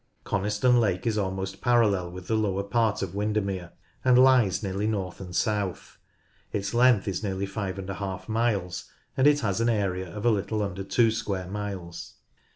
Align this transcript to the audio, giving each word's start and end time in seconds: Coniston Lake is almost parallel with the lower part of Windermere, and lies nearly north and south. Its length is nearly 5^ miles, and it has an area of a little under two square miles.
Coniston 0.23 0.79
Lake 0.79 1.05
is 1.05 1.15
almost 1.15 1.61
parallel 1.61 2.09
with 2.09 2.25
the 2.27 2.33
lower 2.33 2.63
part 2.63 3.03
of 3.03 3.13
Windermere, 3.13 3.73
and 4.03 4.17
lies 4.17 4.63
nearly 4.63 4.87
north 4.87 5.21
and 5.21 5.35
south. 5.35 5.99
Its 6.51 6.73
length 6.73 7.07
is 7.07 7.21
nearly 7.21 7.45
5^ 7.45 8.27
miles, 8.27 8.85
and 9.15 9.27
it 9.27 9.41
has 9.41 9.61
an 9.61 9.69
area 9.69 10.11
of 10.11 10.25
a 10.25 10.31
little 10.31 10.63
under 10.63 10.83
two 10.83 11.11
square 11.11 11.45
miles. 11.47 12.15